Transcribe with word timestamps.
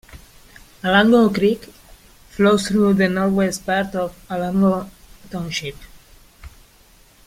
Alango 0.81 1.31
Creek 1.31 1.61
flows 2.29 2.67
through 2.67 2.95
the 2.95 3.07
northwest 3.07 3.67
part 3.67 3.93
of 3.93 4.17
Alango 4.29 4.89
Township. 5.29 5.75